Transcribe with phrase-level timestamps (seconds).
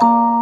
[0.00, 0.41] you.